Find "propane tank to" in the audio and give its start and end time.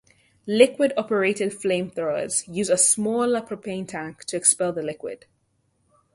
3.39-4.35